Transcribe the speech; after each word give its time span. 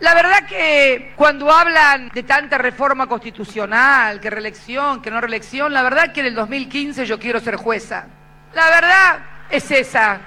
La 0.00 0.14
verdad 0.14 0.46
que 0.48 1.12
cuando 1.14 1.48
hablan 1.48 2.08
de 2.08 2.24
tanta 2.24 2.58
reforma 2.58 3.06
constitucional, 3.06 4.18
que 4.20 4.30
reelección, 4.30 5.00
que 5.00 5.12
no 5.12 5.20
reelección, 5.20 5.72
la 5.72 5.82
verdad 5.82 6.12
que 6.12 6.20
en 6.20 6.26
el 6.26 6.34
2015 6.34 7.06
yo 7.06 7.20
quiero 7.20 7.38
ser 7.38 7.54
jueza. 7.54 8.06
La 8.52 8.68
verdad 8.68 9.18
es 9.48 9.70
esa. 9.70 10.20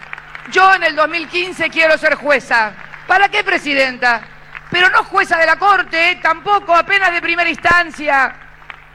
Yo 0.50 0.74
en 0.76 0.84
el 0.84 0.96
2015 0.96 1.70
quiero 1.70 1.98
ser 1.98 2.16
jueza. 2.16 2.74
¿Para 3.06 3.28
qué, 3.28 3.44
presidenta? 3.44 4.22
Pero 4.72 4.90
no 4.90 5.04
jueza 5.04 5.38
de 5.38 5.46
la 5.46 5.58
Corte, 5.58 6.20
tampoco, 6.22 6.74
apenas 6.74 7.12
de 7.12 7.22
primera 7.22 7.50
instancia. 7.50 8.45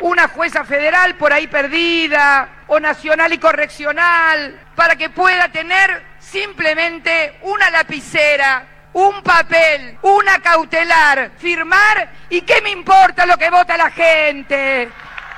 Una 0.00 0.28
jueza 0.28 0.64
federal 0.64 1.16
por 1.16 1.32
ahí 1.32 1.46
perdida, 1.46 2.64
o 2.68 2.80
nacional 2.80 3.32
y 3.32 3.38
correccional, 3.38 4.58
para 4.74 4.96
que 4.96 5.10
pueda 5.10 5.50
tener 5.50 6.02
simplemente 6.18 7.38
una 7.42 7.70
lapicera 7.70 8.66
un 8.92 9.22
papel, 9.22 9.98
una 10.02 10.40
cautelar, 10.40 11.30
firmar 11.38 12.10
y 12.28 12.42
qué 12.42 12.60
me 12.62 12.70
importa 12.70 13.26
lo 13.26 13.36
que 13.36 13.50
vota 13.50 13.76
la 13.76 13.90
gente, 13.90 14.88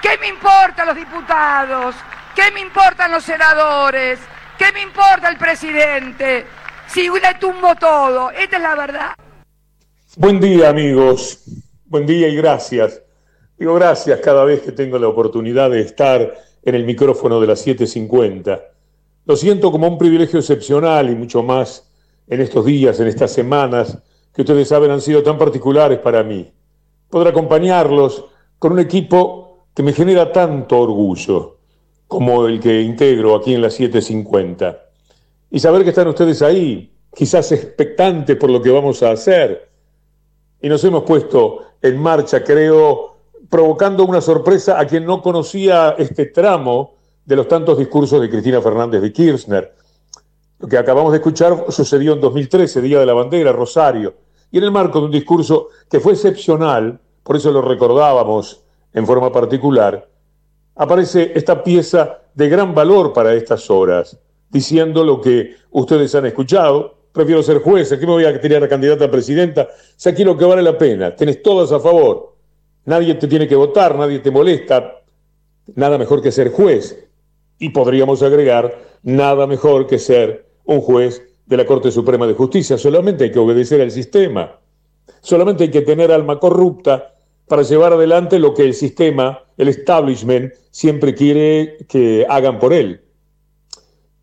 qué 0.00 0.18
me 0.20 0.28
importan 0.28 0.86
los 0.86 0.96
diputados, 0.96 1.94
qué 2.34 2.50
me 2.52 2.60
importan 2.60 3.10
los 3.10 3.24
senadores, 3.24 4.18
qué 4.58 4.72
me 4.72 4.82
importa 4.82 5.28
el 5.28 5.36
presidente, 5.36 6.46
si 6.86 7.08
le 7.08 7.34
tumbo 7.38 7.74
todo, 7.74 8.30
esta 8.30 8.56
es 8.56 8.62
la 8.62 8.74
verdad. 8.74 9.14
Buen 10.16 10.40
día 10.40 10.68
amigos, 10.70 11.42
buen 11.84 12.06
día 12.06 12.28
y 12.28 12.36
gracias. 12.36 13.00
Digo 13.62 13.74
gracias 13.74 14.18
cada 14.18 14.44
vez 14.44 14.60
que 14.60 14.72
tengo 14.72 14.98
la 14.98 15.06
oportunidad 15.06 15.70
de 15.70 15.82
estar 15.82 16.34
en 16.64 16.74
el 16.74 16.84
micrófono 16.84 17.40
de 17.40 17.46
las 17.46 17.60
750. 17.60 18.60
Lo 19.24 19.36
siento 19.36 19.70
como 19.70 19.86
un 19.86 19.98
privilegio 19.98 20.40
excepcional 20.40 21.08
y 21.08 21.14
mucho 21.14 21.44
más 21.44 21.88
en 22.26 22.40
estos 22.40 22.64
días, 22.64 22.98
en 22.98 23.06
estas 23.06 23.30
semanas, 23.30 23.98
que 24.34 24.42
ustedes 24.42 24.66
saben 24.66 24.90
han 24.90 25.00
sido 25.00 25.22
tan 25.22 25.38
particulares 25.38 26.00
para 26.00 26.24
mí. 26.24 26.52
Poder 27.08 27.28
acompañarlos 27.28 28.24
con 28.58 28.72
un 28.72 28.80
equipo 28.80 29.68
que 29.72 29.84
me 29.84 29.92
genera 29.92 30.32
tanto 30.32 30.80
orgullo 30.80 31.58
como 32.08 32.48
el 32.48 32.58
que 32.58 32.80
integro 32.80 33.36
aquí 33.36 33.54
en 33.54 33.62
la 33.62 33.70
750. 33.70 34.76
Y 35.52 35.60
saber 35.60 35.84
que 35.84 35.90
están 35.90 36.08
ustedes 36.08 36.42
ahí, 36.42 36.92
quizás 37.14 37.52
expectantes 37.52 38.36
por 38.36 38.50
lo 38.50 38.60
que 38.60 38.70
vamos 38.70 39.04
a 39.04 39.12
hacer. 39.12 39.68
Y 40.60 40.68
nos 40.68 40.82
hemos 40.82 41.04
puesto 41.04 41.60
en 41.80 41.96
marcha, 41.96 42.42
creo, 42.42 43.11
provocando 43.52 44.06
una 44.06 44.22
sorpresa 44.22 44.80
a 44.80 44.86
quien 44.86 45.04
no 45.04 45.20
conocía 45.20 45.94
este 45.98 46.24
tramo 46.24 46.94
de 47.22 47.36
los 47.36 47.46
tantos 47.46 47.76
discursos 47.76 48.18
de 48.18 48.30
Cristina 48.30 48.62
Fernández 48.62 49.02
de 49.02 49.12
Kirchner 49.12 49.74
lo 50.58 50.68
que 50.68 50.78
acabamos 50.78 51.12
de 51.12 51.18
escuchar 51.18 51.66
sucedió 51.68 52.14
en 52.14 52.20
2013, 52.20 52.80
Día 52.80 53.00
de 53.00 53.04
la 53.04 53.12
Bandera, 53.12 53.52
Rosario, 53.52 54.14
y 54.50 54.56
en 54.58 54.64
el 54.64 54.70
marco 54.70 55.00
de 55.00 55.06
un 55.06 55.10
discurso 55.10 55.68
que 55.90 55.98
fue 56.00 56.12
excepcional, 56.12 56.98
por 57.22 57.36
eso 57.36 57.50
lo 57.50 57.60
recordábamos 57.60 58.62
en 58.94 59.04
forma 59.04 59.30
particular, 59.30 60.08
aparece 60.76 61.32
esta 61.34 61.62
pieza 61.62 62.20
de 62.32 62.48
gran 62.48 62.74
valor 62.74 63.12
para 63.12 63.34
estas 63.34 63.68
horas, 63.68 64.16
diciendo 64.48 65.04
lo 65.04 65.20
que 65.20 65.56
ustedes 65.72 66.14
han 66.14 66.26
escuchado. 66.26 66.94
Prefiero 67.12 67.42
ser 67.42 67.58
juez, 67.58 67.92
aquí 67.92 68.06
me 68.06 68.12
voy 68.12 68.24
a 68.24 68.40
tirar 68.40 68.62
a 68.62 68.68
candidata 68.68 69.06
a 69.06 69.10
presidenta. 69.10 69.68
Si 69.96 70.08
aquí 70.08 70.22
lo 70.22 70.38
que 70.38 70.44
vale 70.44 70.62
la 70.62 70.78
pena, 70.78 71.14
tenés 71.14 71.42
todas 71.42 71.72
a 71.72 71.80
favor. 71.80 72.31
Nadie 72.84 73.14
te 73.14 73.28
tiene 73.28 73.46
que 73.46 73.56
votar, 73.56 73.96
nadie 73.96 74.18
te 74.18 74.30
molesta. 74.30 75.02
Nada 75.74 75.98
mejor 75.98 76.20
que 76.22 76.32
ser 76.32 76.50
juez. 76.50 77.08
Y 77.58 77.70
podríamos 77.70 78.22
agregar, 78.22 78.76
nada 79.02 79.46
mejor 79.46 79.86
que 79.86 79.98
ser 79.98 80.46
un 80.64 80.80
juez 80.80 81.22
de 81.46 81.56
la 81.56 81.66
Corte 81.66 81.90
Suprema 81.90 82.26
de 82.26 82.34
Justicia. 82.34 82.76
Solamente 82.76 83.24
hay 83.24 83.32
que 83.32 83.38
obedecer 83.38 83.80
al 83.80 83.90
sistema. 83.90 84.58
Solamente 85.20 85.64
hay 85.64 85.70
que 85.70 85.82
tener 85.82 86.10
alma 86.10 86.40
corrupta 86.40 87.14
para 87.46 87.62
llevar 87.62 87.92
adelante 87.92 88.38
lo 88.38 88.54
que 88.54 88.62
el 88.62 88.74
sistema, 88.74 89.44
el 89.56 89.68
establishment, 89.68 90.52
siempre 90.70 91.14
quiere 91.14 91.76
que 91.88 92.26
hagan 92.28 92.58
por 92.58 92.72
él. 92.72 93.02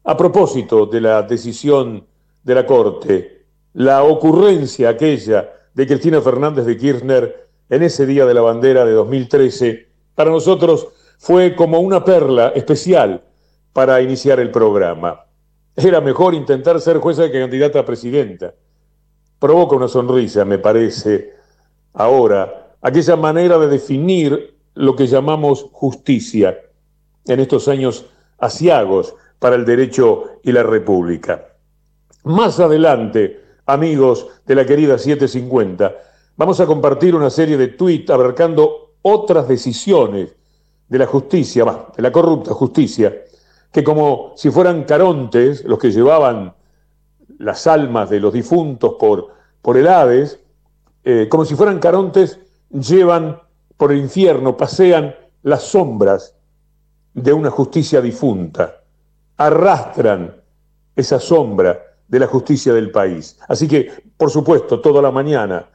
A 0.04 0.18
propósito 0.18 0.86
de 0.86 1.02
la 1.02 1.22
decisión 1.22 2.08
de 2.44 2.56
la 2.56 2.66
Corte, 2.66 3.46
la 3.74 4.04
ocurrencia 4.04 4.90
aquella 4.90 5.54
de 5.74 5.88
Cristina 5.88 6.22
Fernández 6.22 6.66
de 6.66 6.78
Kirchner 6.78 7.49
en 7.70 7.84
ese 7.84 8.06
día 8.06 8.26
de 8.26 8.34
la 8.34 8.42
bandera 8.42 8.86
de 8.86 8.94
2013, 8.94 9.88
para 10.16 10.32
nosotros 10.32 10.88
fue 11.18 11.56
como 11.56 11.80
una 11.80 12.04
perla 12.04 12.50
especial 12.50 13.24
para 13.74 14.02
iniciar 14.02 14.40
el 14.40 14.52
programa. 14.52 15.26
Era 15.76 16.02
mejor 16.02 16.34
intentar 16.34 16.82
ser 16.82 16.98
jueza 16.98 17.32
que 17.32 17.40
candidata 17.40 17.80
a 17.80 17.86
presidenta. 17.86 18.54
Provoca 19.38 19.76
una 19.76 19.88
sonrisa, 19.88 20.44
me 20.44 20.58
parece, 20.58 21.34
ahora, 21.94 22.76
aquella 22.82 23.16
manera 23.16 23.58
de 23.58 23.68
definir 23.68 24.58
lo 24.74 24.96
que 24.96 25.08
llamamos 25.08 25.68
justicia 25.72 26.60
en 27.26 27.40
estos 27.40 27.68
años 27.68 28.06
asiagos 28.38 29.16
para 29.40 29.56
el 29.56 29.66
derecho 29.66 30.40
y 30.44 30.52
la 30.52 30.64
república. 30.64 31.54
Más 32.24 32.60
adelante, 32.60 33.42
amigos 33.66 34.28
de 34.46 34.56
la 34.56 34.66
querida 34.66 34.98
750, 34.98 35.96
vamos 36.40 36.58
a 36.62 36.66
compartir 36.66 37.14
una 37.16 37.30
serie 37.30 37.58
de 37.58 37.68
tweets 37.68 38.10
abarcando 38.10 38.94
otras 39.02 39.46
decisiones 39.50 40.34
de 40.88 40.98
la 40.98 41.06
justicia, 41.06 41.66
de 41.94 42.02
la 42.02 42.14
corrupta 42.14 42.54
justicia, 42.54 43.14
que 43.74 43.84
como 43.84 44.32
si 44.38 44.50
fueran 44.50 44.86
carontes, 44.86 45.66
los 45.66 45.78
que 45.78 45.92
llevaban 45.92 46.54
las 47.40 47.68
almas 47.68 48.10
de 48.10 48.22
los 48.22 48.32
difuntos 48.32 48.96
por, 48.98 49.28
por 49.62 49.76
el 49.76 49.90
Hades, 49.90 50.40
eh, 51.04 51.28
como 51.30 51.44
si 51.44 51.56
fueran 51.56 51.80
carontes, 51.80 52.40
llevan 52.70 53.42
por 53.76 53.92
el 53.92 53.98
infierno, 53.98 54.56
pasean 54.56 55.14
las 55.44 55.64
sombras 55.64 56.36
de 57.14 57.34
una 57.34 57.52
justicia 57.52 58.00
difunta, 58.00 58.82
arrastran 59.36 60.38
esa 60.96 61.20
sombra 61.20 61.98
de 62.08 62.20
la 62.20 62.28
justicia 62.28 62.74
del 62.74 62.92
país. 62.92 63.38
Así 63.50 63.68
que, 63.68 63.92
por 64.16 64.32
supuesto, 64.32 64.80
toda 64.80 65.02
la 65.02 65.12
mañana 65.12 65.68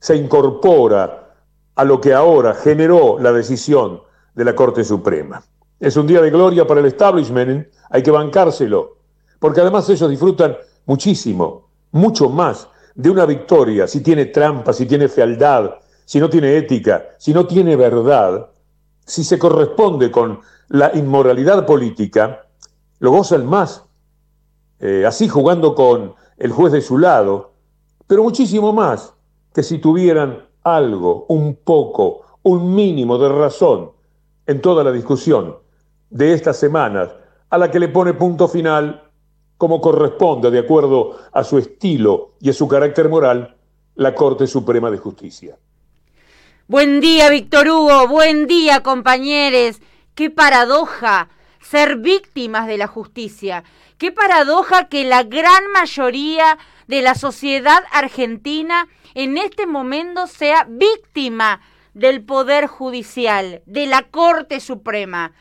se 0.00 0.16
incorpora 0.16 1.34
a 1.74 1.84
lo 1.84 2.00
que 2.00 2.14
ahora 2.14 2.54
generó 2.54 3.18
la 3.20 3.32
decisión 3.32 4.02
de 4.34 4.44
la 4.44 4.56
Corte 4.56 4.82
Suprema. 4.82 5.42
Es 5.78 5.96
un 5.96 6.06
día 6.06 6.20
de 6.20 6.30
gloria 6.30 6.66
para 6.66 6.80
el 6.80 6.86
establishment, 6.86 7.68
hay 7.90 8.02
que 8.02 8.10
bancárselo, 8.10 8.96
porque 9.38 9.60
además 9.60 9.88
ellos 9.88 10.10
disfrutan 10.10 10.56
muchísimo, 10.86 11.68
mucho 11.92 12.28
más 12.28 12.68
de 12.94 13.10
una 13.10 13.26
victoria 13.26 13.86
si 13.86 14.00
tiene 14.00 14.26
trampa, 14.26 14.72
si 14.72 14.86
tiene 14.86 15.08
fealdad, 15.08 15.76
si 16.04 16.18
no 16.18 16.28
tiene 16.28 16.56
ética, 16.56 17.10
si 17.18 17.32
no 17.32 17.46
tiene 17.46 17.76
verdad, 17.76 18.50
si 19.04 19.22
se 19.22 19.38
corresponde 19.38 20.10
con 20.10 20.40
la 20.68 20.90
inmoralidad 20.94 21.66
política, 21.66 22.46
lo 22.98 23.10
gozan 23.10 23.46
más, 23.46 23.84
eh, 24.80 25.04
así 25.06 25.28
jugando 25.28 25.74
con 25.74 26.14
el 26.36 26.52
juez 26.52 26.72
de 26.72 26.80
su 26.80 26.98
lado, 26.98 27.52
pero 28.06 28.22
muchísimo 28.22 28.72
más 28.72 29.14
que 29.52 29.62
si 29.62 29.78
tuvieran 29.78 30.46
algo, 30.62 31.26
un 31.28 31.56
poco, 31.56 32.22
un 32.42 32.74
mínimo 32.74 33.18
de 33.18 33.28
razón 33.28 33.92
en 34.46 34.60
toda 34.60 34.84
la 34.84 34.92
discusión 34.92 35.56
de 36.10 36.32
estas 36.32 36.58
semanas, 36.58 37.10
a 37.48 37.58
la 37.58 37.70
que 37.70 37.80
le 37.80 37.88
pone 37.88 38.14
punto 38.14 38.48
final, 38.48 39.10
como 39.56 39.80
corresponde 39.80 40.50
de 40.50 40.60
acuerdo 40.60 41.16
a 41.32 41.44
su 41.44 41.58
estilo 41.58 42.32
y 42.40 42.50
a 42.50 42.52
su 42.52 42.66
carácter 42.66 43.08
moral, 43.08 43.56
la 43.94 44.14
Corte 44.14 44.46
Suprema 44.46 44.90
de 44.90 44.98
Justicia. 44.98 45.58
Buen 46.66 47.00
día, 47.00 47.28
Víctor 47.30 47.68
Hugo, 47.68 48.06
buen 48.08 48.46
día, 48.46 48.82
compañeros. 48.82 49.80
Qué 50.14 50.30
paradoja 50.30 51.28
ser 51.60 51.96
víctimas 51.96 52.66
de 52.66 52.78
la 52.78 52.86
justicia. 52.86 53.64
Qué 53.98 54.12
paradoja 54.12 54.88
que 54.88 55.04
la 55.04 55.24
gran 55.24 55.70
mayoría 55.72 56.58
de 56.90 57.02
la 57.02 57.14
sociedad 57.14 57.84
argentina 57.92 58.88
en 59.14 59.38
este 59.38 59.68
momento 59.68 60.26
sea 60.26 60.66
víctima 60.68 61.60
del 61.94 62.20
Poder 62.20 62.66
Judicial, 62.66 63.62
de 63.64 63.86
la 63.86 64.02
Corte 64.02 64.58
Suprema. 64.58 65.32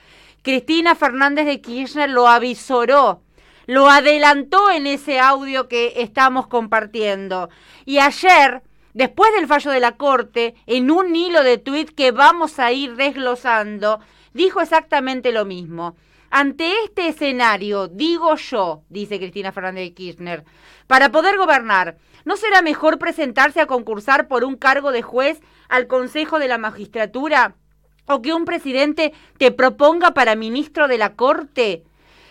Cristina 0.44 0.94
Fernández 0.94 1.48
de 1.48 1.60
Kirchner 1.60 2.08
lo 2.08 2.28
avisoró, 2.28 3.24
lo 3.66 3.90
adelantó 3.90 4.70
en 4.70 4.86
ese 4.86 5.20
audio 5.20 5.68
que 5.68 5.94
estamos 5.98 6.46
compartiendo. 6.46 7.50
Y 7.84 7.98
ayer, 7.98 8.62
después 8.94 9.34
del 9.34 9.48
fallo 9.48 9.72
de 9.72 9.80
la 9.80 9.98
Corte, 9.98 10.54
en 10.68 10.92
un 10.92 11.16
hilo 11.16 11.44
de 11.44 11.58
tuit 11.58 11.90
que 11.90 12.12
vamos 12.12 12.60
a 12.60 12.72
ir 12.72 12.96
desglosando, 12.96 14.00
dijo 14.36 14.62
exactamente 14.62 15.32
lo 15.32 15.46
mismo. 15.46 15.96
Ante 16.32 16.72
este 16.84 17.08
escenario, 17.08 17.88
digo 17.88 18.36
yo, 18.36 18.84
dice 18.90 19.18
Cristina 19.18 19.52
Fernández 19.52 19.86
de 19.86 19.94
Kirchner, 19.94 20.46
para 20.88 21.12
poder 21.12 21.38
gobernar, 21.38 21.98
¿no 22.26 22.38
será 22.38 22.62
mejor 22.62 23.00
presentarse 23.00 23.62
a 23.62 23.66
concursar 23.66 24.28
por 24.28 24.44
un 24.44 24.56
cargo 24.56 24.92
de 24.92 25.02
juez 25.02 25.42
al 25.70 25.88
Consejo 25.88 26.40
de 26.40 26.48
la 26.48 26.58
Magistratura? 26.58 27.56
o 28.10 28.22
que 28.22 28.34
un 28.34 28.46
presidente 28.46 29.14
te 29.38 29.52
proponga 29.52 30.14
para 30.14 30.36
ministro 30.36 30.88
de 30.88 30.98
la 30.98 31.14
Corte? 31.14 31.84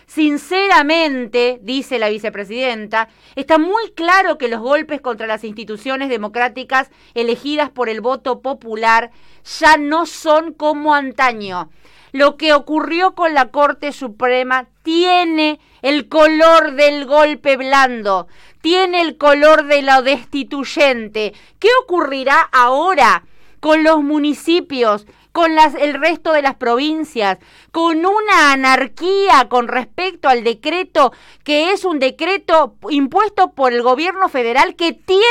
Sinceramente, 0.05 1.59
dice 1.61 1.99
la 1.99 2.09
vicepresidenta, 2.09 3.09
está 3.35 3.59
muy 3.59 3.91
claro 3.91 4.37
que 4.37 4.47
los 4.47 4.59
golpes 4.59 5.01
contra 5.01 5.27
las 5.27 5.43
instituciones 5.43 6.09
democráticas 6.09 6.89
elegidas 7.13 7.69
por 7.69 7.89
el 7.89 8.01
voto 8.01 8.41
popular 8.41 9.11
ya 9.59 9.77
no 9.77 10.05
son 10.05 10.53
como 10.53 10.95
antaño. 10.95 11.69
Lo 12.11 12.37
que 12.37 12.53
ocurrió 12.53 13.13
con 13.13 13.33
la 13.33 13.49
Corte 13.49 13.91
Suprema 13.91 14.67
tiene 14.83 15.59
el 15.81 16.09
color 16.09 16.73
del 16.73 17.05
golpe 17.05 17.57
blando, 17.57 18.27
tiene 18.61 19.01
el 19.01 19.17
color 19.17 19.65
de 19.65 19.81
lo 19.81 20.01
destituyente. 20.01 21.33
¿Qué 21.59 21.69
ocurrirá 21.83 22.41
ahora 22.51 23.23
con 23.59 23.83
los 23.83 24.01
municipios 24.01 25.05
con 25.31 25.55
las, 25.55 25.75
el 25.75 25.93
resto 25.93 26.33
de 26.33 26.41
las 26.41 26.55
provincias, 26.55 27.37
con 27.71 28.05
una 28.05 28.51
anarquía 28.51 29.47
con 29.49 29.67
respecto 29.67 30.27
al 30.27 30.43
decreto 30.43 31.13
que 31.43 31.71
es 31.71 31.85
un 31.85 31.99
decreto 31.99 32.75
impuesto 32.89 33.51
por 33.51 33.73
el 33.73 33.81
gobierno 33.81 34.29
federal 34.29 34.75
que 34.75 34.93
tiene 34.93 35.23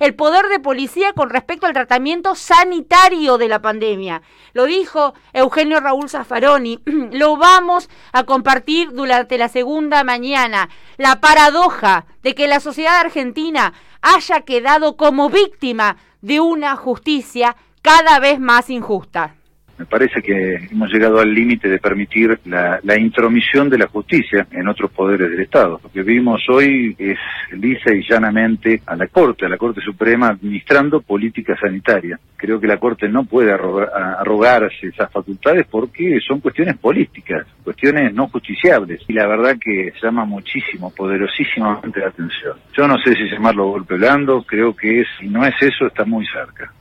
el 0.00 0.14
poder 0.14 0.46
de 0.48 0.60
policía 0.60 1.12
con 1.12 1.30
respecto 1.30 1.66
al 1.66 1.72
tratamiento 1.72 2.34
sanitario 2.34 3.38
de 3.38 3.48
la 3.48 3.60
pandemia. 3.60 4.22
Lo 4.52 4.64
dijo 4.64 5.14
Eugenio 5.32 5.80
Raúl 5.80 6.08
Zaffaroni, 6.08 6.80
lo 7.12 7.36
vamos 7.36 7.90
a 8.12 8.24
compartir 8.24 8.92
durante 8.92 9.38
la 9.38 9.48
segunda 9.48 10.04
mañana. 10.04 10.68
La 10.96 11.20
paradoja 11.20 12.06
de 12.22 12.34
que 12.34 12.48
la 12.48 12.60
sociedad 12.60 13.00
argentina 13.00 13.74
haya 14.00 14.42
quedado 14.42 14.96
como 14.96 15.28
víctima 15.28 15.96
de 16.20 16.40
una 16.40 16.76
justicia 16.76 17.56
cada 17.84 18.18
vez 18.18 18.40
más 18.40 18.70
injusta. 18.70 19.34
Me 19.76 19.84
parece 19.84 20.22
que 20.22 20.54
hemos 20.70 20.90
llegado 20.90 21.18
al 21.18 21.34
límite 21.34 21.68
de 21.68 21.80
permitir 21.80 22.38
la, 22.44 22.80
intromisión 22.96 23.68
de 23.68 23.76
la 23.76 23.88
justicia 23.88 24.46
en 24.52 24.68
otros 24.68 24.90
poderes 24.92 25.30
del 25.30 25.40
Estado. 25.40 25.80
Lo 25.82 25.90
que 25.90 26.02
vimos 26.02 26.40
hoy 26.48 26.94
es 26.96 27.18
lisa 27.50 27.92
y 27.92 28.08
llanamente 28.08 28.80
a 28.86 28.94
la 28.94 29.08
Corte, 29.08 29.44
a 29.44 29.48
la 29.48 29.58
Corte 29.58 29.80
Suprema, 29.82 30.28
administrando 30.28 31.02
política 31.02 31.56
sanitaria. 31.60 32.18
Creo 32.36 32.60
que 32.60 32.68
la 32.68 32.78
Corte 32.78 33.08
no 33.08 33.24
puede 33.24 33.52
arrogarse 33.52 34.86
esas 34.86 35.10
facultades 35.10 35.66
porque 35.68 36.20
son 36.26 36.40
cuestiones 36.40 36.78
políticas, 36.78 37.44
cuestiones 37.64 38.14
no 38.14 38.28
justiciables. 38.28 39.02
Y 39.08 39.12
la 39.12 39.26
verdad 39.26 39.56
que 39.60 39.92
llama 40.00 40.24
muchísimo, 40.24 40.94
poderosísimamente 40.94 42.00
la 42.00 42.08
atención. 42.08 42.56
Yo 42.72 42.86
no 42.86 42.96
sé 42.98 43.14
si 43.14 43.28
llamarlo 43.28 43.70
golpe 43.70 43.96
blando, 43.96 44.42
creo 44.44 44.74
que 44.74 45.04
si 45.18 45.28
no 45.28 45.44
es 45.44 45.54
eso, 45.60 45.88
está 45.88 46.04
muy 46.04 46.24
cerca. 46.26 46.72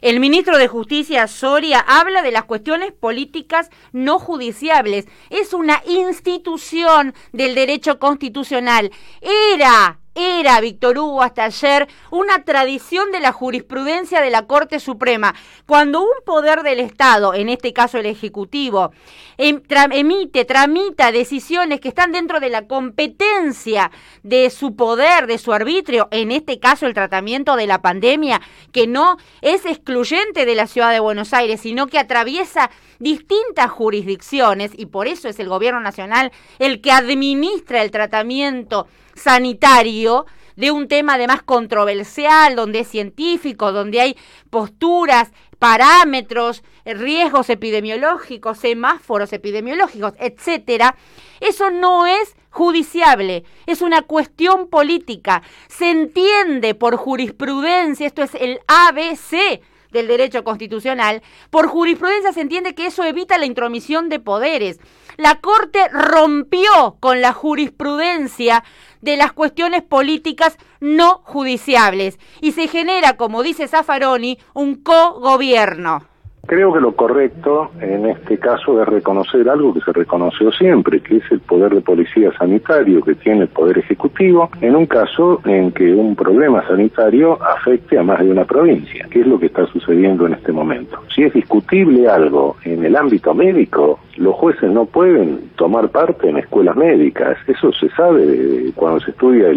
El 0.00 0.20
ministro 0.20 0.58
de 0.58 0.68
Justicia, 0.68 1.26
Soria, 1.26 1.80
habla 1.80 2.22
de 2.22 2.30
las 2.30 2.44
cuestiones 2.44 2.92
políticas 2.92 3.70
no 3.92 4.18
judiciables. 4.18 5.06
Es 5.30 5.52
una 5.52 5.82
institución 5.86 7.14
del 7.32 7.54
derecho 7.54 7.98
constitucional. 7.98 8.90
Era 9.20 9.98
era, 10.14 10.60
Víctor 10.60 10.98
Hugo, 10.98 11.22
hasta 11.22 11.44
ayer, 11.44 11.88
una 12.10 12.44
tradición 12.44 13.12
de 13.12 13.20
la 13.20 13.32
jurisprudencia 13.32 14.20
de 14.20 14.30
la 14.30 14.46
Corte 14.46 14.80
Suprema. 14.80 15.34
Cuando 15.66 16.00
un 16.00 16.24
poder 16.24 16.62
del 16.62 16.80
Estado, 16.80 17.34
en 17.34 17.48
este 17.48 17.72
caso 17.72 17.98
el 17.98 18.06
Ejecutivo, 18.06 18.92
em, 19.36 19.62
emite, 19.92 20.44
tramita 20.44 21.12
decisiones 21.12 21.80
que 21.80 21.88
están 21.88 22.12
dentro 22.12 22.40
de 22.40 22.48
la 22.48 22.66
competencia 22.66 23.90
de 24.22 24.50
su 24.50 24.74
poder, 24.74 25.26
de 25.26 25.38
su 25.38 25.52
arbitrio, 25.52 26.08
en 26.10 26.32
este 26.32 26.58
caso 26.58 26.86
el 26.86 26.94
tratamiento 26.94 27.54
de 27.56 27.66
la 27.66 27.80
pandemia, 27.80 28.40
que 28.72 28.86
no 28.86 29.18
es 29.40 29.66
excluyente 29.66 30.46
de 30.46 30.54
la 30.54 30.66
ciudad 30.66 30.90
de 30.90 31.00
Buenos 31.00 31.32
Aires, 31.32 31.60
sino 31.60 31.86
que 31.86 31.98
atraviesa 31.98 32.70
distintas 32.98 33.70
jurisdicciones, 33.70 34.72
y 34.76 34.86
por 34.86 35.06
eso 35.06 35.28
es 35.28 35.38
el 35.38 35.48
gobierno 35.48 35.80
nacional 35.80 36.32
el 36.58 36.80
que 36.80 36.90
administra 36.90 37.82
el 37.82 37.90
tratamiento 37.90 38.88
sanitario 39.18 40.26
de 40.56 40.70
un 40.72 40.88
tema 40.88 41.14
además 41.14 41.42
controversial, 41.42 42.56
donde 42.56 42.80
es 42.80 42.88
científico, 42.88 43.70
donde 43.70 44.00
hay 44.00 44.16
posturas, 44.50 45.30
parámetros, 45.58 46.62
riesgos 46.84 47.50
epidemiológicos, 47.50 48.58
semáforos 48.58 49.32
epidemiológicos, 49.32 50.14
etcétera, 50.18 50.96
eso 51.40 51.70
no 51.70 52.06
es 52.06 52.36
judiciable, 52.50 53.44
es 53.66 53.82
una 53.82 54.02
cuestión 54.02 54.68
política. 54.68 55.42
Se 55.68 55.90
entiende 55.90 56.74
por 56.74 56.96
jurisprudencia, 56.96 58.06
esto 58.06 58.22
es 58.22 58.34
el 58.34 58.60
ABC 58.66 59.60
del 59.92 60.06
derecho 60.06 60.44
constitucional, 60.44 61.22
por 61.50 61.68
jurisprudencia 61.68 62.32
se 62.32 62.40
entiende 62.40 62.74
que 62.74 62.86
eso 62.86 63.04
evita 63.04 63.38
la 63.38 63.46
intromisión 63.46 64.08
de 64.08 64.20
poderes. 64.20 64.78
La 65.16 65.40
Corte 65.40 65.88
rompió 65.88 66.96
con 67.00 67.20
la 67.20 67.32
jurisprudencia 67.32 68.62
de 69.00 69.16
las 69.16 69.32
cuestiones 69.32 69.82
políticas 69.82 70.58
no 70.80 71.20
judiciables 71.24 72.18
y 72.40 72.52
se 72.52 72.68
genera, 72.68 73.16
como 73.16 73.42
dice 73.42 73.68
Zaffaroni, 73.68 74.38
un 74.54 74.76
cogobierno. 74.76 76.02
Creo 76.48 76.72
que 76.72 76.80
lo 76.80 76.92
correcto 76.92 77.72
en 77.78 78.06
este 78.06 78.38
caso 78.38 78.80
es 78.80 78.88
reconocer 78.88 79.50
algo 79.50 79.74
que 79.74 79.82
se 79.82 79.92
reconoció 79.92 80.50
siempre, 80.50 81.00
que 81.00 81.18
es 81.18 81.24
el 81.30 81.40
poder 81.40 81.74
de 81.74 81.82
policía 81.82 82.32
sanitario 82.38 83.02
que 83.02 83.16
tiene 83.16 83.42
el 83.42 83.48
poder 83.48 83.76
ejecutivo 83.76 84.48
en 84.62 84.74
un 84.74 84.86
caso 84.86 85.42
en 85.44 85.72
que 85.72 85.92
un 85.92 86.16
problema 86.16 86.66
sanitario 86.66 87.38
afecte 87.42 87.98
a 87.98 88.02
más 88.02 88.20
de 88.20 88.30
una 88.30 88.46
provincia, 88.46 89.06
que 89.10 89.20
es 89.20 89.26
lo 89.26 89.38
que 89.38 89.44
está 89.44 89.66
sucediendo 89.66 90.26
en 90.26 90.32
este 90.32 90.50
momento. 90.50 91.02
Si 91.14 91.22
es 91.22 91.34
discutible 91.34 92.08
algo 92.08 92.56
en 92.64 92.82
el 92.82 92.96
ámbito 92.96 93.34
médico, 93.34 94.00
los 94.18 94.34
jueces 94.34 94.70
no 94.70 94.86
pueden 94.86 95.50
tomar 95.56 95.90
parte 95.90 96.28
en 96.28 96.38
escuelas 96.38 96.76
médicas. 96.76 97.38
Eso 97.46 97.72
se 97.72 97.88
sabe 97.90 98.72
cuando 98.74 99.00
se 99.00 99.12
estudia 99.12 99.48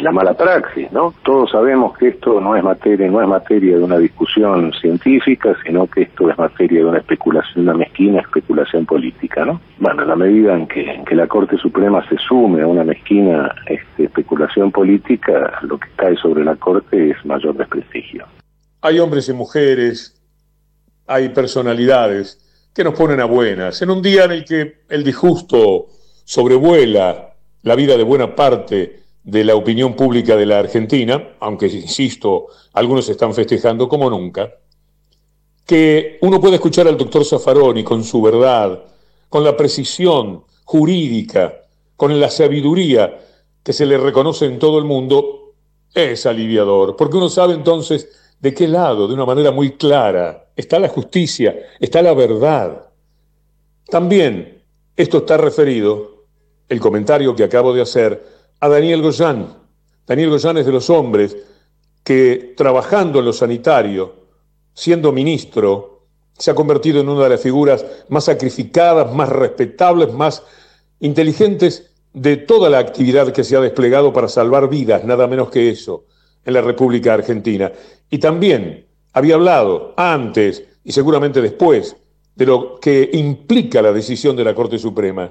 la 0.00 0.12
mala 0.12 0.34
praxis, 0.34 0.90
¿no? 0.92 1.12
Todos 1.24 1.50
sabemos 1.50 1.96
que 1.98 2.08
esto 2.08 2.40
no 2.40 2.56
es 2.56 2.62
materia, 2.62 3.10
no 3.10 3.20
es 3.20 3.28
materia 3.28 3.76
de 3.76 3.82
una 3.82 3.98
discusión 3.98 4.72
científica, 4.80 5.56
sino 5.64 5.86
que 5.86 6.02
esto 6.02 6.30
es 6.30 6.38
materia 6.38 6.80
de 6.80 6.86
una 6.86 6.98
especulación, 6.98 7.68
una 7.68 7.74
mezquina 7.74 8.20
especulación 8.20 8.86
política, 8.86 9.44
¿no? 9.44 9.60
Bueno, 9.78 10.02
en 10.02 10.08
la 10.08 10.16
medida 10.16 10.54
en 10.54 10.66
que, 10.66 10.82
en 10.82 11.04
que 11.04 11.14
la 11.14 11.26
Corte 11.26 11.56
Suprema 11.56 12.06
se 12.08 12.16
sume 12.16 12.62
a 12.62 12.66
una 12.66 12.84
mezquina 12.84 13.52
este, 13.66 14.04
especulación 14.04 14.70
política, 14.70 15.58
lo 15.62 15.78
que 15.78 15.88
cae 15.96 16.16
sobre 16.16 16.44
la 16.44 16.56
Corte 16.56 17.10
es 17.10 17.24
mayor 17.24 17.56
desprestigio. 17.56 18.24
Hay 18.82 18.98
hombres 18.98 19.28
y 19.28 19.32
mujeres, 19.32 20.16
hay 21.06 21.30
personalidades 21.30 22.46
que 22.72 22.84
nos 22.84 22.94
ponen 22.94 23.20
a 23.20 23.24
buenas. 23.24 23.80
En 23.82 23.90
un 23.90 24.02
día 24.02 24.24
en 24.24 24.32
el 24.32 24.44
que 24.44 24.82
el 24.88 25.04
disgusto 25.04 25.88
sobrevuela 26.24 27.34
la 27.62 27.74
vida 27.74 27.96
de 27.96 28.04
buena 28.04 28.34
parte 28.34 29.00
de 29.22 29.44
la 29.44 29.54
opinión 29.54 29.94
pública 29.94 30.36
de 30.36 30.46
la 30.46 30.58
Argentina, 30.58 31.36
aunque, 31.40 31.66
insisto, 31.66 32.46
algunos 32.72 33.08
están 33.08 33.34
festejando 33.34 33.88
como 33.88 34.08
nunca, 34.08 34.50
que 35.66 36.18
uno 36.22 36.40
puede 36.40 36.56
escuchar 36.56 36.88
al 36.88 36.96
doctor 36.96 37.24
Zaffaroni 37.24 37.84
con 37.84 38.02
su 38.02 38.22
verdad, 38.22 38.82
con 39.28 39.44
la 39.44 39.56
precisión 39.56 40.44
jurídica, 40.64 41.54
con 41.96 42.18
la 42.18 42.30
sabiduría 42.30 43.20
que 43.62 43.72
se 43.72 43.86
le 43.86 43.98
reconoce 43.98 44.46
en 44.46 44.58
todo 44.58 44.78
el 44.78 44.84
mundo, 44.84 45.54
es 45.94 46.24
aliviador, 46.26 46.96
porque 46.96 47.16
uno 47.16 47.28
sabe 47.28 47.54
entonces 47.54 48.08
de 48.40 48.54
qué 48.54 48.66
lado, 48.66 49.06
de 49.06 49.14
una 49.14 49.26
manera 49.26 49.50
muy 49.50 49.72
clara, 49.72 50.48
está 50.56 50.78
la 50.78 50.88
justicia, 50.88 51.54
está 51.78 52.02
la 52.02 52.14
verdad. 52.14 52.90
También 53.86 54.62
esto 54.96 55.18
está 55.18 55.36
referido, 55.36 56.24
el 56.68 56.80
comentario 56.80 57.34
que 57.36 57.44
acabo 57.44 57.72
de 57.74 57.82
hacer, 57.82 58.24
a 58.60 58.68
Daniel 58.68 59.02
Goyán. 59.02 59.56
Daniel 60.06 60.30
Goyán 60.30 60.58
es 60.58 60.66
de 60.66 60.72
los 60.72 60.88
hombres 60.90 61.36
que 62.02 62.54
trabajando 62.56 63.18
en 63.18 63.26
lo 63.26 63.32
sanitario, 63.32 64.14
siendo 64.72 65.12
ministro, 65.12 66.06
se 66.38 66.50
ha 66.50 66.54
convertido 66.54 67.00
en 67.00 67.08
una 67.08 67.24
de 67.24 67.30
las 67.30 67.40
figuras 67.42 67.84
más 68.08 68.24
sacrificadas, 68.24 69.12
más 69.12 69.28
respetables, 69.28 70.12
más 70.14 70.42
inteligentes 71.00 71.90
de 72.14 72.38
toda 72.38 72.70
la 72.70 72.78
actividad 72.78 73.32
que 73.32 73.44
se 73.44 73.56
ha 73.56 73.60
desplegado 73.60 74.12
para 74.12 74.28
salvar 74.28 74.68
vidas, 74.68 75.04
nada 75.04 75.26
menos 75.26 75.50
que 75.50 75.68
eso, 75.68 76.04
en 76.44 76.54
la 76.54 76.60
República 76.60 77.14
Argentina. 77.14 77.70
Y 78.08 78.18
también 78.18 78.86
había 79.12 79.34
hablado 79.34 79.94
antes 79.96 80.64
y 80.84 80.92
seguramente 80.92 81.40
después 81.40 81.96
de 82.34 82.46
lo 82.46 82.78
que 82.80 83.10
implica 83.12 83.82
la 83.82 83.92
decisión 83.92 84.36
de 84.36 84.44
la 84.44 84.54
Corte 84.54 84.78
Suprema. 84.78 85.30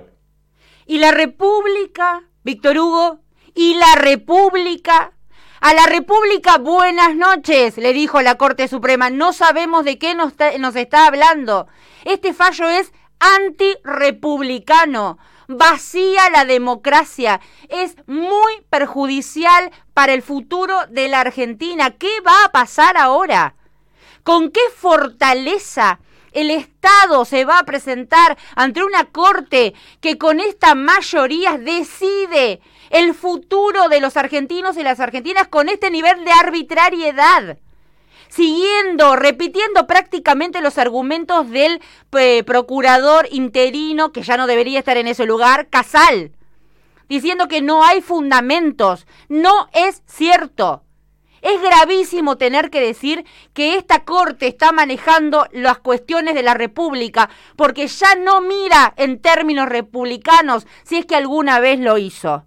¿Y 0.86 0.98
la 1.00 1.12
República, 1.12 2.24
Víctor 2.44 2.78
Hugo? 2.78 3.20
¿Y 3.56 3.75
la 3.75 3.96
República? 3.96 5.13
A 5.62 5.74
la 5.74 5.86
República, 5.88 6.58
buenas 6.58 7.16
noches, 7.16 7.78
le 7.78 7.92
dijo 7.92 8.22
la 8.22 8.36
Corte 8.36 8.70
Suprema. 8.70 9.10
No 9.10 9.34
sabemos 9.34 9.84
de 9.84 9.98
qué 9.98 10.16
nos, 10.16 10.34
está 10.75 11.06
hablando. 11.06 11.68
Este 12.06 12.34
fallo 12.34 12.70
es 12.70 12.94
antirepublicano 13.20 15.18
vacía 15.50 16.29
la 16.29 16.46
democracia, 16.46 17.41
es 17.70 17.96
muy 18.06 18.53
perjudicial 18.70 19.72
para 19.94 20.13
el 20.13 20.22
futuro 20.22 20.75
de 20.89 21.10
la 21.10 21.22
Argentina. 21.22 21.91
¿Qué 21.91 22.22
va 22.25 22.46
a 22.46 22.51
pasar 22.51 22.98
ahora? 22.98 23.56
¿Con 24.24 24.51
qué 24.51 24.62
fortaleza 24.77 26.00
el 26.32 26.51
Estado 26.51 27.25
se 27.25 27.46
va 27.46 27.58
a 27.58 27.65
presentar 27.65 28.38
ante 28.56 28.84
una 28.84 29.06
corte 29.06 29.74
que 30.01 30.20
con 30.20 30.39
esta 30.39 30.75
mayoría 30.75 31.58
decide 31.58 32.62
el 32.91 33.15
futuro 33.15 33.89
de 33.89 34.01
los 34.01 34.18
argentinos 34.18 34.77
y 34.77 34.84
las 34.84 35.00
argentinas 35.00 35.48
con 35.48 35.68
este 35.68 35.89
nivel 35.89 36.24
de 36.25 36.32
arbitrariedad 36.32 37.58
siguiendo, 38.29 39.15
repitiendo 39.15 39.86
prácticamente 39.88 40.62
los 40.62 40.77
argumentos 40.77 41.50
del 41.50 41.81
eh, 42.17 42.43
procurador 42.43 43.27
interino, 43.31 44.13
que 44.13 44.21
ya 44.21 44.38
no 44.38 44.48
debería 44.48 44.79
estar 44.79 44.98
en 44.98 45.07
ese 45.07 45.25
lugar, 45.25 45.67
Casal, 45.69 46.31
diciendo 47.09 47.48
que 47.48 47.62
no 47.62 47.83
hay 47.83 48.01
fundamentos. 48.01 49.05
No 49.27 49.67
es 49.74 50.03
cierto. 50.05 50.83
Es 51.41 51.62
gravísimo 51.62 52.38
tener 52.38 52.69
que 52.69 52.81
decir 52.81 53.25
que 53.53 53.75
esta 53.75 54.03
Corte 54.03 54.48
está 54.48 54.71
manejando 54.71 55.48
las 55.51 55.79
cuestiones 55.79 56.36
de 56.36 56.43
la 56.43 56.53
República 56.53 57.29
porque 57.55 57.88
ya 57.88 58.15
no 58.15 58.41
mira 58.41 58.93
en 58.98 59.21
términos 59.21 59.69
republicanos 59.69 60.67
si 60.83 60.98
es 60.98 61.05
que 61.05 61.15
alguna 61.15 61.59
vez 61.59 61.79
lo 61.79 61.98
hizo. 61.98 62.43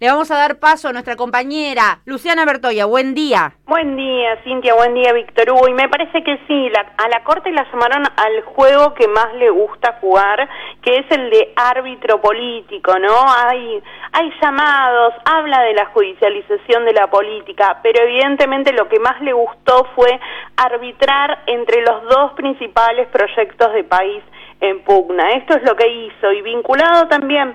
Le 0.00 0.08
vamos 0.08 0.30
a 0.30 0.36
dar 0.38 0.58
paso 0.58 0.88
a 0.88 0.92
nuestra 0.92 1.14
compañera 1.14 2.00
Luciana 2.06 2.46
Bertoya. 2.46 2.86
Buen 2.86 3.12
día. 3.12 3.52
Buen 3.66 3.98
día, 3.98 4.42
Cintia. 4.44 4.72
Buen 4.72 4.94
día, 4.94 5.12
Víctor 5.12 5.50
Hugo. 5.50 5.68
Y 5.68 5.74
me 5.74 5.90
parece 5.90 6.24
que 6.24 6.38
sí, 6.48 6.72
a 6.96 7.08
la 7.10 7.22
Corte 7.22 7.52
la 7.52 7.70
llamaron 7.70 8.04
al 8.16 8.40
juego 8.44 8.94
que 8.94 9.06
más 9.08 9.34
le 9.34 9.50
gusta 9.50 9.98
jugar, 10.00 10.48
que 10.80 11.00
es 11.00 11.10
el 11.10 11.28
de 11.28 11.52
árbitro 11.54 12.18
político, 12.18 12.98
¿no? 12.98 13.14
Hay, 13.28 13.82
hay 14.12 14.32
llamados, 14.40 15.12
habla 15.26 15.60
de 15.64 15.74
la 15.74 15.84
judicialización 15.92 16.86
de 16.86 16.94
la 16.94 17.10
política, 17.10 17.80
pero 17.82 18.02
evidentemente 18.02 18.72
lo 18.72 18.88
que 18.88 19.00
más 19.00 19.20
le 19.20 19.34
gustó 19.34 19.86
fue 19.94 20.18
arbitrar 20.56 21.42
entre 21.46 21.82
los 21.82 22.04
dos 22.04 22.32
principales 22.32 23.06
proyectos 23.08 23.74
de 23.74 23.84
país 23.84 24.22
en 24.62 24.82
pugna. 24.82 25.32
Esto 25.32 25.58
es 25.58 25.62
lo 25.62 25.76
que 25.76 25.86
hizo 25.86 26.32
y 26.32 26.40
vinculado 26.40 27.06
también 27.08 27.54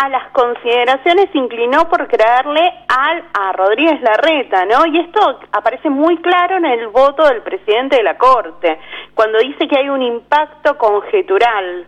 a 0.00 0.08
las 0.08 0.30
consideraciones 0.30 1.28
inclinó 1.34 1.88
por 1.88 2.06
creerle 2.06 2.72
al, 2.86 3.24
a 3.34 3.52
Rodríguez 3.52 4.00
Larreta, 4.00 4.64
¿no? 4.64 4.86
Y 4.86 5.00
esto 5.00 5.40
aparece 5.50 5.90
muy 5.90 6.18
claro 6.18 6.58
en 6.58 6.66
el 6.66 6.86
voto 6.88 7.26
del 7.26 7.42
presidente 7.42 7.96
de 7.96 8.04
la 8.04 8.16
Corte, 8.16 8.78
cuando 9.14 9.38
dice 9.38 9.66
que 9.66 9.76
hay 9.76 9.88
un 9.88 10.02
impacto 10.02 10.78
conjetural, 10.78 11.86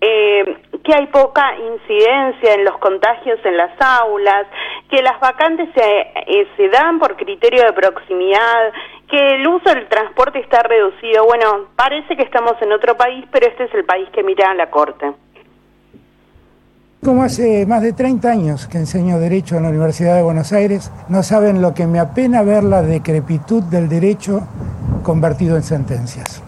eh, 0.00 0.56
que 0.82 0.94
hay 0.94 1.06
poca 1.08 1.54
incidencia 1.56 2.54
en 2.54 2.64
los 2.64 2.78
contagios 2.78 3.38
en 3.44 3.58
las 3.58 3.78
aulas, 3.78 4.46
que 4.88 5.02
las 5.02 5.20
vacantes 5.20 5.68
se, 5.74 6.00
eh, 6.26 6.48
se 6.56 6.68
dan 6.70 6.98
por 6.98 7.14
criterio 7.16 7.62
de 7.64 7.72
proximidad, 7.74 8.72
que 9.06 9.34
el 9.34 9.46
uso 9.46 9.68
del 9.68 9.86
transporte 9.88 10.38
está 10.38 10.62
reducido. 10.62 11.26
Bueno, 11.26 11.68
parece 11.76 12.16
que 12.16 12.22
estamos 12.22 12.54
en 12.62 12.72
otro 12.72 12.96
país, 12.96 13.26
pero 13.30 13.46
este 13.46 13.64
es 13.64 13.74
el 13.74 13.84
país 13.84 14.08
que 14.14 14.22
mira 14.22 14.50
a 14.50 14.54
la 14.54 14.70
Corte. 14.70 15.12
Como 17.04 17.22
hace 17.22 17.66
más 17.66 17.82
de 17.82 17.92
30 17.92 18.30
años 18.30 18.66
que 18.66 18.78
enseño 18.78 19.18
Derecho 19.18 19.58
en 19.58 19.64
la 19.64 19.68
Universidad 19.68 20.16
de 20.16 20.22
Buenos 20.22 20.54
Aires, 20.54 20.90
no 21.10 21.22
saben 21.22 21.60
lo 21.60 21.74
que 21.74 21.86
me 21.86 22.00
apena 22.00 22.40
ver 22.40 22.64
la 22.64 22.80
decrepitud 22.80 23.62
del 23.64 23.90
derecho 23.90 24.40
convertido 25.02 25.56
en 25.56 25.62
sentencias. 25.62 26.40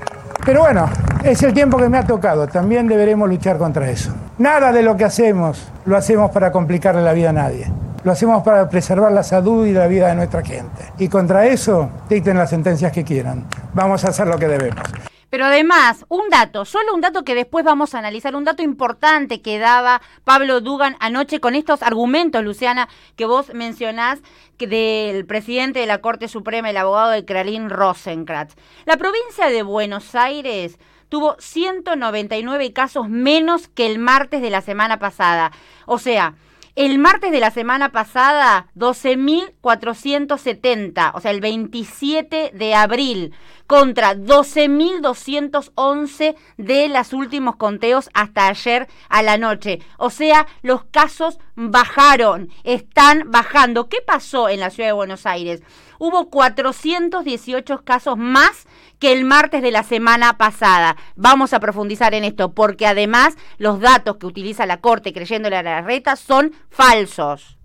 Pero 0.47 0.63
bueno, 0.63 0.89
es 1.23 1.43
el 1.43 1.53
tiempo 1.53 1.77
que 1.77 1.91
me 1.91 1.99
ha 1.99 2.07
tocado, 2.07 2.49
también 2.49 2.89
deberemos 2.89 3.29
luchar 3.29 3.59
contra 3.59 3.91
eso. 3.91 4.15
Nada 4.39 4.73
de 4.73 4.83
lo 4.83 4.97
que 4.97 5.05
hacemos 5.05 5.69
lo 5.85 5.95
hacemos 5.95 6.31
para 6.31 6.51
complicarle 6.51 7.03
la 7.03 7.13
vida 7.13 7.29
a 7.29 7.35
nadie. 7.35 7.71
Lo 8.03 8.13
hacemos 8.13 8.43
para 8.43 8.67
preservar 8.71 9.13
la 9.13 9.25
salud 9.25 9.67
y 9.67 9.73
la 9.73 9.87
vida 9.89 10.09
de 10.09 10.15
nuestra 10.15 10.43
gente. 10.43 10.85
Y 10.97 11.09
contra 11.09 11.45
eso, 11.45 11.91
dicten 12.09 12.39
las 12.39 12.49
sentencias 12.49 12.93
que 12.93 13.05
quieran. 13.05 13.45
Vamos 13.75 14.07
a 14.07 14.09
hacer 14.09 14.27
lo 14.27 14.39
que 14.39 14.49
debemos. 14.49 14.81
Pero 15.30 15.47
además, 15.47 16.04
un 16.09 16.28
dato, 16.30 16.64
solo 16.64 16.95
un 16.95 17.00
dato 17.00 17.25
que 17.25 17.35
después 17.35 17.64
vamos 17.64 17.95
a 17.95 17.99
analizar, 17.99 18.37
un 18.37 18.45
dato 18.45 18.62
importante 18.62 19.42
que 19.42 19.59
daba 19.59 20.00
Pablo 20.25 20.61
Dugan 20.61 20.97
anoche 21.00 21.40
con 21.40 21.54
estos 21.54 21.83
argumentos, 21.83 22.45
Luciana, 22.45 22.88
que 23.16 23.26
vos 23.26 23.52
mencionás 23.52 24.21
que 24.56 24.66
del 24.66 25.26
presidente 25.26 25.80
de 25.80 25.87
la 25.87 26.00
Corte 26.00 26.28
Suprema, 26.28 26.71
el 26.71 26.76
abogado 26.76 27.11
de 27.11 27.25
Kralin 27.25 27.71
Rosenkratz. 27.71 28.54
La 28.85 28.97
provincia 28.97 29.49
de 29.49 29.62
Buenos 29.62 30.14
Aires 30.14 30.78
tuvo 31.09 31.37
199 31.38 32.73
casos 32.73 33.09
menos 33.09 33.68
que 33.68 33.87
el 33.87 33.99
martes 33.99 34.42
de 34.42 34.50
la 34.50 34.61
semana 34.61 34.99
pasada. 34.99 35.52
O 35.87 35.99
sea, 35.99 36.35
el 36.76 36.99
martes 36.99 37.33
de 37.33 37.40
la 37.40 37.50
semana 37.50 37.90
pasada, 37.90 38.68
12.470, 38.76 41.11
o 41.14 41.21
sea, 41.21 41.30
el 41.30 41.40
27 41.40 42.50
de 42.52 42.75
abril, 42.75 43.33
contra 43.66 44.14
12.211 44.14 46.37
de 46.56 46.88
los 46.88 47.12
últimos 47.12 47.56
conteos 47.56 48.08
hasta 48.14 48.46
ayer 48.49 48.88
a 49.08 49.23
la 49.23 49.38
noche. 49.38 49.80
O 49.99 50.11
sea, 50.11 50.46
los 50.62 50.85
casos 50.85 51.38
bajaron, 51.54 52.50
están 52.64 53.30
bajando. 53.30 53.88
¿Qué 53.88 53.99
pasó 54.06 54.49
en 54.49 54.61
la 54.61 54.70
ciudad 54.70 54.90
de 54.90 54.94
Buenos 54.94 55.26
Aires? 55.26 55.62
Hubo 55.99 56.30
418 56.30 57.82
casos 57.85 58.18
más 58.18 58.66
que 58.99 59.12
el 59.12 59.25
martes 59.25 59.62
de 59.62 59.70
la 59.70 59.82
semana 59.82 60.37
pasada. 60.37 60.96
Vamos 61.16 61.52
a 61.52 61.61
profundizar 61.61 62.14
en 62.14 62.25
esto 62.25 62.52
porque 62.52 62.87
además 62.87 63.37
los 63.58 63.80
datos 63.80 64.16
que 64.16 64.26
utiliza 64.26 64.66
la 64.66 64.80
Corte 64.80 65.12
creyéndole 65.12 65.56
a 65.56 65.62
la 65.62 65.82
reta 65.82 66.16
son 66.16 66.52
falsos. 66.70 67.56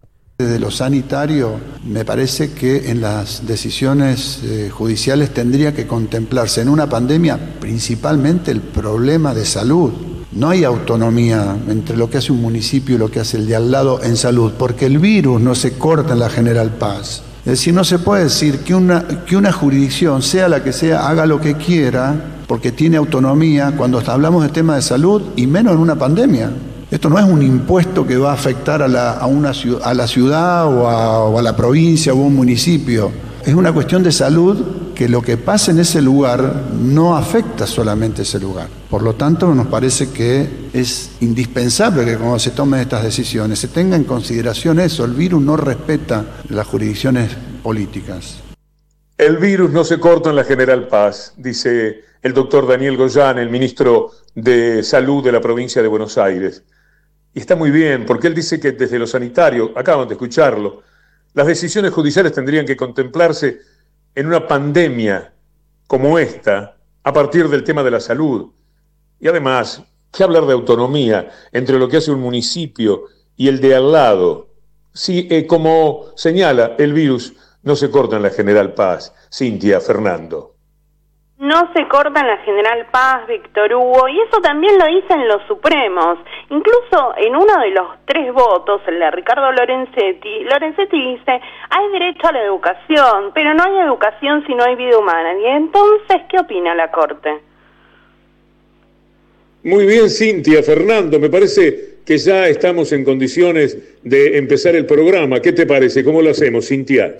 Desde 0.42 0.58
lo 0.58 0.72
sanitario, 0.72 1.52
me 1.86 2.04
parece 2.04 2.52
que 2.52 2.90
en 2.90 3.00
las 3.00 3.46
decisiones 3.46 4.40
eh, 4.44 4.72
judiciales 4.72 5.32
tendría 5.32 5.72
que 5.72 5.86
contemplarse 5.86 6.62
en 6.62 6.70
una 6.70 6.90
pandemia 6.90 7.38
principalmente 7.60 8.50
el 8.50 8.62
problema 8.62 9.36
de 9.36 9.46
salud. 9.46 9.92
No 10.32 10.50
hay 10.50 10.64
autonomía 10.64 11.56
entre 11.68 11.96
lo 11.96 12.10
que 12.10 12.18
hace 12.18 12.32
un 12.32 12.42
municipio 12.42 12.96
y 12.96 12.98
lo 12.98 13.12
que 13.12 13.20
hace 13.20 13.38
el 13.38 13.46
de 13.46 13.56
al 13.56 13.70
lado 13.70 14.02
en 14.02 14.18
salud, 14.18 14.54
porque 14.58 14.88
el 14.88 14.98
virus 14.98 15.40
no 15.40 15.54
se 15.54 15.74
corta 15.74 16.14
en 16.14 16.20
la 16.20 16.30
General 16.30 16.72
Paz. 16.72 17.22
Es 17.46 17.52
decir, 17.52 17.76
no 17.76 17.84
se 17.84 18.00
puede 18.00 18.24
decir 18.24 18.60
que 18.62 18.74
una, 18.74 19.08
que 19.26 19.38
una 19.38 19.52
jurisdicción, 19.52 20.24
sea 20.24 20.50
la 20.50 20.64
que 20.64 20.74
sea, 20.74 21.08
haga 21.08 21.28
lo 21.28 21.40
que 21.40 21.56
quiera, 21.56 22.16
porque 22.48 22.72
tiene 22.72 22.98
autonomía 22.98 23.74
cuando 23.78 24.02
hablamos 24.08 24.42
de 24.42 24.50
temas 24.50 24.78
de 24.78 24.82
salud 24.82 25.22
y 25.36 25.46
menos 25.46 25.74
en 25.74 25.80
una 25.80 25.96
pandemia. 25.96 26.50
Esto 27.02 27.10
no 27.10 27.18
es 27.18 27.26
un 27.26 27.42
impuesto 27.42 28.06
que 28.06 28.16
va 28.16 28.30
a 28.30 28.34
afectar 28.36 28.84
a 28.84 28.88
la, 28.88 29.26
una, 29.26 29.54
a 29.84 29.94
la 29.96 30.06
ciudad 30.06 30.68
o 30.68 30.88
a, 30.88 31.26
o 31.26 31.40
a 31.40 31.42
la 31.42 31.56
provincia 31.56 32.14
o 32.14 32.18
a 32.18 32.28
un 32.28 32.36
municipio. 32.36 33.12
Es 33.44 33.56
una 33.56 33.74
cuestión 33.74 34.04
de 34.04 34.12
salud 34.12 34.94
que 34.94 35.10
lo 35.10 35.24
que 35.24 35.36
pasa 35.36 35.72
en 35.72 35.80
ese 35.80 36.00
lugar 36.00 36.66
no 36.80 37.18
afecta 37.18 37.66
solamente 37.66 38.22
ese 38.22 38.40
lugar. 38.40 38.68
Por 38.88 39.02
lo 39.02 39.16
tanto, 39.16 39.52
nos 39.56 39.66
parece 39.66 40.12
que 40.12 40.48
es 40.74 41.14
indispensable 41.22 42.06
que 42.06 42.18
cuando 42.18 42.38
se 42.38 42.52
tomen 42.52 42.82
estas 42.82 43.02
decisiones 43.02 43.58
se 43.58 43.70
tenga 43.70 43.96
en 43.96 44.04
consideración 44.04 44.80
eso. 44.80 45.04
El 45.04 45.14
virus 45.14 45.42
no 45.42 45.58
respeta 45.58 46.24
las 46.50 46.68
jurisdicciones 46.68 47.32
políticas. 47.64 48.42
El 49.18 49.38
virus 49.38 49.72
no 49.72 49.84
se 49.84 50.00
corta 50.00 50.30
en 50.30 50.36
la 50.36 50.44
General 50.44 50.88
Paz, 50.88 51.34
dice 51.36 52.02
el 52.22 52.36
doctor 52.36 52.68
Daniel 52.68 52.96
Goyán, 52.96 53.40
el 53.40 53.50
ministro 53.50 54.12
de 54.36 54.84
Salud 54.84 55.24
de 55.24 55.32
la 55.32 55.42
provincia 55.42 55.82
de 55.82 55.88
Buenos 55.88 56.20
Aires. 56.20 56.62
Y 57.34 57.40
está 57.40 57.56
muy 57.56 57.72
bien, 57.72 58.06
porque 58.06 58.28
él 58.28 58.36
dice 58.36 58.60
que 58.60 58.74
desde 58.74 59.00
lo 59.00 59.08
sanitario, 59.08 59.72
acaban 59.76 60.08
de 60.08 60.16
escucharlo, 60.16 60.84
las 61.34 61.48
decisiones 61.48 61.92
judiciales 61.92 62.34
tendrían 62.34 62.66
que 62.66 62.76
contemplarse 62.76 63.60
en 64.14 64.28
una 64.28 64.48
pandemia 64.48 65.34
como 65.88 66.20
esta, 66.20 66.78
a 67.04 67.14
partir 67.14 67.48
del 67.48 67.64
tema 67.64 67.84
de 67.84 67.92
la 67.92 68.00
salud. 68.00 68.52
Y 69.20 69.28
además, 69.28 69.82
¿qué 70.12 70.24
hablar 70.24 70.46
de 70.46 70.54
autonomía 70.54 71.30
entre 71.52 71.80
lo 71.80 71.88
que 71.88 71.98
hace 71.98 72.12
un 72.12 72.20
municipio 72.20 73.06
y 73.38 73.48
el 73.48 73.62
de 73.62 73.76
al 73.76 73.92
lado? 73.92 74.50
Si, 74.94 75.28
eh, 75.32 75.48
como 75.48 76.08
señala 76.16 76.76
el 76.78 76.94
virus, 76.94 77.34
no 77.64 77.76
se 77.76 77.90
corta 77.90 78.18
en 78.18 78.24
la 78.24 78.30
General 78.30 78.74
Paz. 78.74 79.14
Cintia, 79.32 79.80
Fernando. 79.80 80.51
No 81.42 81.74
se 81.74 81.88
corta 81.88 82.20
en 82.20 82.28
la 82.28 82.38
General 82.38 82.86
Paz, 82.92 83.26
Víctor 83.26 83.74
Hugo, 83.74 84.08
y 84.08 84.22
eso 84.22 84.40
también 84.44 84.78
lo 84.78 84.86
dicen 84.86 85.28
los 85.28 85.42
Supremos. 85.48 86.20
Incluso 86.52 87.16
en 87.18 87.36
uno 87.36 87.60
de 87.60 87.72
los 87.72 87.88
tres 88.06 88.32
votos, 88.32 88.80
el 88.86 89.00
de 89.00 89.10
Ricardo 89.10 89.52
Lorenzetti, 89.52 90.44
Lorenzetti 90.44 91.16
dice, 91.16 91.42
hay 91.72 91.92
derecho 91.94 92.28
a 92.28 92.34
la 92.34 92.44
educación, 92.44 93.32
pero 93.34 93.56
no 93.56 93.64
hay 93.64 93.76
educación 93.88 94.46
si 94.46 94.54
no 94.54 94.64
hay 94.64 94.76
vida 94.76 95.00
humana. 95.00 95.34
Y 95.40 95.48
entonces, 95.48 96.22
¿qué 96.30 96.38
opina 96.38 96.76
la 96.76 96.92
Corte? 96.92 97.40
Muy 99.64 99.88
bien, 99.88 100.12
Cintia, 100.12 100.62
Fernando, 100.62 101.20
me 101.20 101.32
parece 101.32 102.02
que 102.06 102.20
ya 102.20 102.50
estamos 102.50 102.92
en 102.92 103.04
condiciones 103.04 104.00
de 104.04 104.38
empezar 104.38 104.76
el 104.76 104.86
programa. 104.86 105.40
¿Qué 105.40 105.54
te 105.54 105.66
parece? 105.66 106.04
¿Cómo 106.04 106.22
lo 106.22 106.30
hacemos, 106.30 106.68
Cintia? 106.68 107.16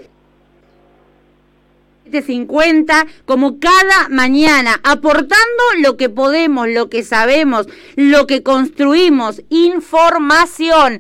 50 2.20 3.08
como 3.24 3.60
cada 3.60 4.10
mañana, 4.10 4.82
aportando 4.84 5.64
lo 5.82 5.96
que 5.96 6.10
podemos, 6.10 6.68
lo 6.68 6.90
que 6.90 7.04
sabemos, 7.04 7.68
lo 7.96 8.28
que 8.28 8.44
construimos, 8.44 9.42
información. 9.50 11.00